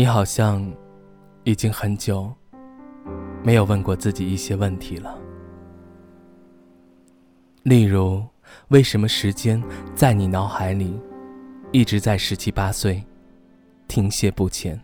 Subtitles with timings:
[0.00, 0.66] 你好像
[1.44, 2.32] 已经很久
[3.44, 5.14] 没有问过自己一些问题了，
[7.64, 8.24] 例如，
[8.68, 9.62] 为什么时间
[9.94, 10.98] 在你脑海里
[11.70, 13.04] 一直在十七八岁
[13.88, 14.80] 停歇不前？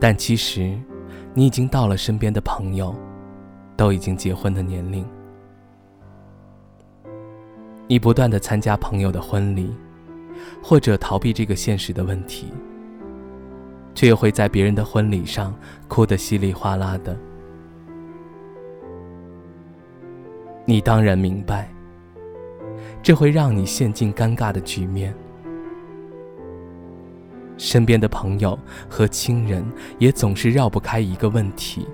[0.00, 0.76] 但其实，
[1.32, 2.92] 你已经到了身边的朋友
[3.76, 5.08] 都已经结婚的年龄。
[7.86, 9.72] 你不断的参加朋友的婚礼，
[10.60, 12.52] 或者逃避这个现实的问题。
[13.94, 15.54] 却又会在别人的婚礼上
[15.88, 17.16] 哭得稀里哗啦的。
[20.64, 21.68] 你当然明白，
[23.02, 25.14] 这会让你陷进尴尬的局面。
[27.58, 29.64] 身边的朋友和亲人
[29.98, 31.86] 也总是绕不开一个问题，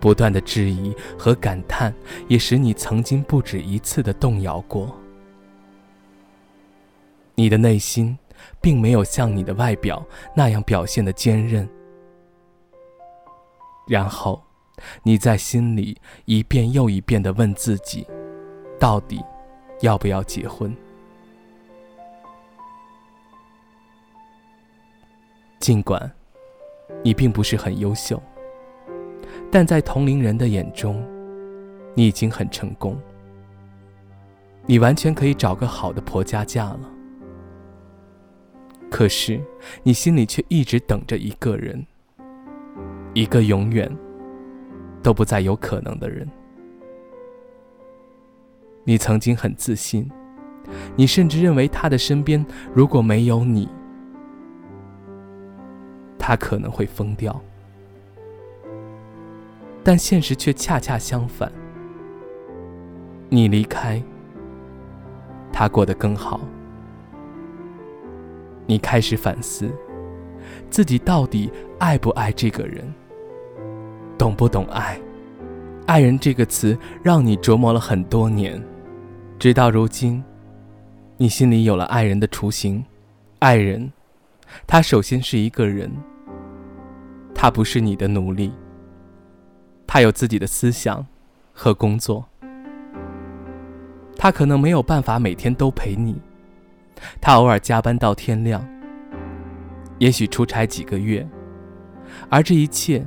[0.00, 1.94] 不断的质疑和感叹，
[2.26, 4.94] 也使你曾经不止一次的动摇过。
[7.34, 8.18] 你的内心。
[8.60, 11.68] 并没有像你的外表那样表现的坚韧。
[13.86, 14.42] 然后，
[15.02, 18.06] 你在心里一遍又一遍的问自己：
[18.78, 19.24] 到底
[19.80, 20.76] 要不要结婚？
[25.58, 26.10] 尽管
[27.02, 28.22] 你并不是很优秀，
[29.50, 31.02] 但在同龄人的眼中，
[31.94, 32.98] 你已经很成功。
[34.66, 36.80] 你完全可以找个好的婆家嫁了。
[38.98, 39.40] 可是，
[39.84, 41.86] 你心里却一直等着一个人，
[43.14, 43.88] 一个永远
[45.04, 46.28] 都不再有可能的人。
[48.82, 50.10] 你曾经很自信，
[50.96, 53.68] 你甚至认为他的身边如果没有你，
[56.18, 57.40] 他可能会疯掉。
[59.84, 61.52] 但现实却恰恰相反，
[63.28, 64.02] 你离开，
[65.52, 66.40] 他过得更好。
[68.68, 69.70] 你开始反思，
[70.68, 72.84] 自己到底爱不爱这个人，
[74.18, 75.00] 懂不懂爱？
[75.86, 78.62] 爱人这个词让你琢磨了很多年，
[79.38, 80.22] 直到如今，
[81.16, 82.84] 你心里有了爱人的雏形。
[83.38, 83.90] 爱人，
[84.66, 85.90] 他首先是一个人，
[87.34, 88.52] 他不是你的奴隶，
[89.86, 91.06] 他有自己的思想
[91.54, 92.26] 和工作，
[94.18, 96.20] 他可能没有办法每天都陪你。
[97.20, 98.66] 他偶尔加班到天亮，
[99.98, 101.26] 也许出差几个月，
[102.28, 103.06] 而这一切，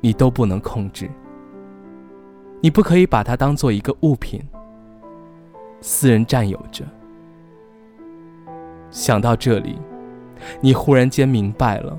[0.00, 1.10] 你都不能控制。
[2.60, 4.42] 你不可以把它当做一个物品，
[5.80, 6.84] 私人占有着。
[8.90, 9.78] 想到这里，
[10.60, 11.98] 你忽然间明白了，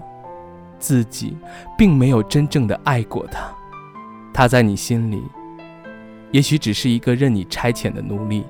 [0.79, 1.37] 自己
[1.77, 3.53] 并没有真正的爱过他，
[4.33, 5.21] 他在你心里，
[6.31, 8.45] 也许只是一个任你差遣的奴隶。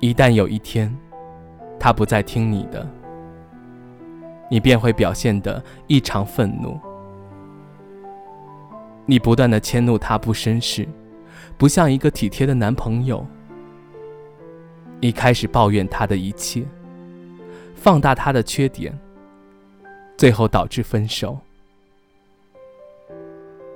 [0.00, 0.90] 一旦有一天，
[1.78, 2.88] 他不再听你的，
[4.50, 6.80] 你便会表现得异常愤怒。
[9.04, 10.88] 你不断的迁怒他不绅士，
[11.58, 13.26] 不像一个体贴的男朋友。
[15.02, 16.64] 你开始抱怨他的一切，
[17.74, 18.98] 放大他的缺点，
[20.16, 21.38] 最后导致分手。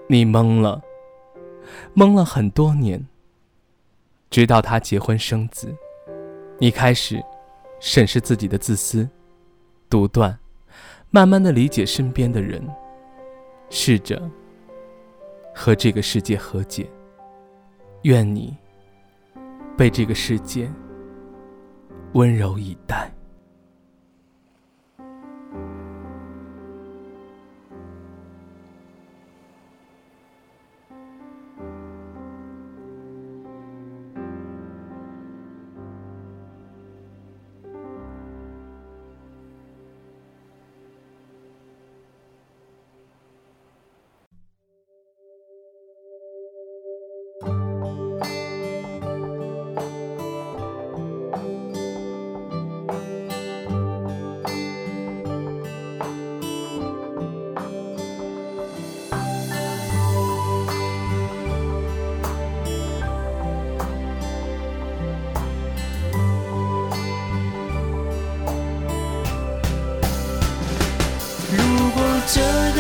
[0.07, 0.81] 你懵了，
[1.95, 3.07] 懵了很多年，
[4.31, 5.75] 直到他结婚生子。
[6.59, 7.23] 你开始
[7.81, 9.09] 审视自己的自私、
[9.91, 10.39] 独断，
[11.11, 12.63] 慢慢的理解身边的人，
[13.71, 14.31] 试着
[15.55, 16.89] 和这个世界和解。
[18.03, 18.57] 愿你
[19.77, 20.71] 被这个世界
[22.13, 23.13] 温柔以待。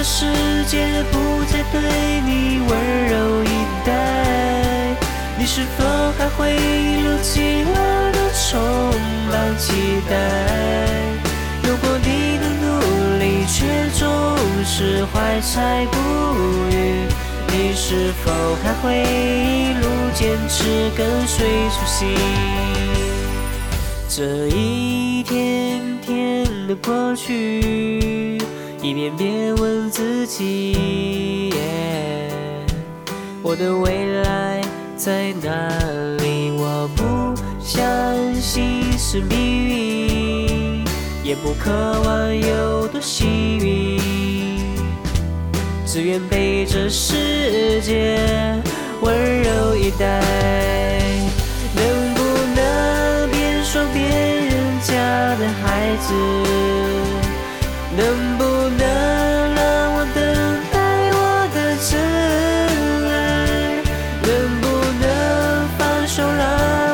[0.06, 0.26] 世
[0.66, 1.80] 界不再对
[2.26, 3.48] 你温柔以
[3.86, 4.94] 待，
[5.38, 5.84] 你是否
[6.18, 7.72] 还会一如既往
[8.12, 8.60] 的充
[9.30, 9.72] 满期
[10.08, 10.12] 待？
[11.62, 13.64] 如果你的努力却
[13.98, 14.04] 总
[14.62, 15.96] 是怀才不
[16.70, 17.08] 遇，
[17.48, 18.30] 你是否
[18.62, 22.14] 还会一路坚持跟随初心？
[24.06, 26.44] 这一天天。
[26.66, 28.38] 的过去，
[28.84, 31.50] 一遍遍问自己，
[33.42, 34.60] 我的未来
[34.94, 35.50] 在哪
[36.18, 36.50] 里？
[36.50, 37.02] 我不
[37.58, 37.82] 相
[38.34, 40.84] 信是命运，
[41.22, 41.72] 也不渴
[42.04, 43.98] 望有多幸运，
[45.86, 48.20] 只愿被这世界
[49.00, 50.20] 温柔以待。
[51.74, 52.20] 能不
[52.54, 54.94] 能别说别人家
[55.36, 56.12] 的孩子？
[57.96, 58.02] 能
[58.38, 58.44] 不
[58.76, 58.84] 能
[59.54, 59.62] 让
[59.94, 60.18] 我等
[60.72, 60.76] 待
[61.12, 61.16] 我
[61.54, 61.56] 的
[61.88, 61.92] 真
[63.10, 63.12] 爱？
[64.22, 64.28] 能
[64.60, 64.64] 不
[65.00, 65.04] 能
[65.78, 66.42] 放手让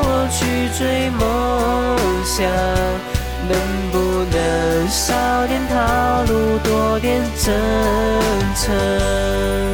[0.02, 0.38] 我去
[0.78, 0.80] 追
[1.10, 1.20] 梦
[2.24, 2.38] 想？
[3.48, 3.52] 能
[3.90, 3.96] 不
[4.30, 4.36] 能
[4.88, 5.74] 少点套
[6.28, 7.48] 路，多点真
[8.54, 9.69] 诚？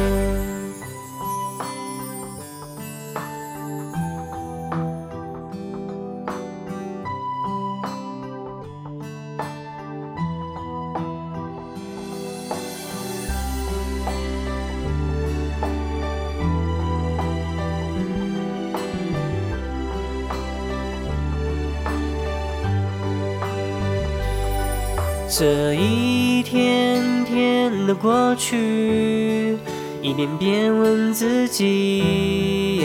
[25.29, 29.57] 这一天天的过去，
[30.01, 32.81] 一遍遍问自己，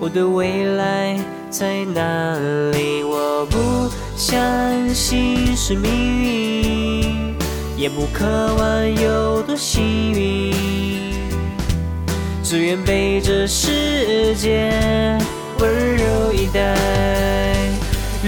[0.00, 1.18] 我的未来
[1.50, 2.38] 在哪
[2.72, 3.04] 里？
[3.04, 4.34] 我不相
[4.94, 5.92] 信是命
[6.22, 7.34] 运，
[7.76, 8.24] 也不渴
[8.58, 10.54] 望有多幸运，
[12.42, 14.72] 只愿被这世界
[15.58, 16.74] 温柔以待。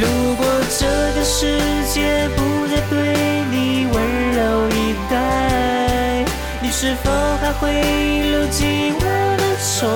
[0.01, 0.07] 如
[0.37, 0.47] 果
[0.79, 1.59] 这个世
[1.93, 3.97] 界不再对你温
[4.31, 6.25] 柔以待，
[6.63, 7.11] 你是否
[7.41, 9.03] 还会一如既往
[9.37, 9.91] 的充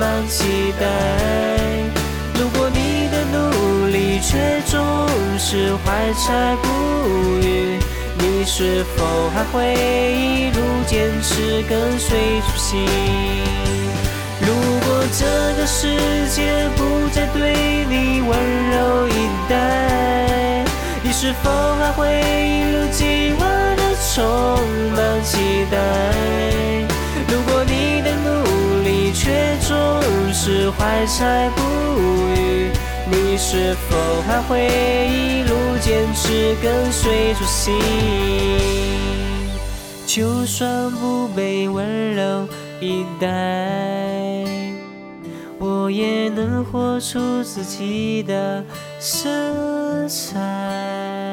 [0.00, 0.86] 满期待？
[2.40, 4.80] 如果你的努力却总
[5.38, 6.66] 是怀才不
[7.46, 7.78] 遇，
[8.18, 9.74] 你是否还会
[10.14, 12.86] 一路坚持跟随初心？
[14.40, 14.48] 如
[14.86, 15.26] 果这
[15.60, 15.86] 个世
[16.34, 16.83] 界不
[17.14, 18.28] 再对你温
[18.72, 20.64] 柔以待，
[21.00, 23.82] 你是否还会一如既往的
[24.12, 24.58] 充
[24.96, 25.78] 满期待？
[27.28, 30.02] 如果你的努力却总
[30.32, 31.62] 是怀才不
[32.34, 32.72] 遇，
[33.08, 33.96] 你是否
[34.26, 34.66] 还会
[35.06, 37.72] 一路坚持跟随初心？
[40.04, 42.48] 就算不被温柔。
[42.80, 43.28] 以待，
[45.96, 48.64] 也能活出自己的
[48.98, 49.28] 色
[50.08, 51.23] 彩。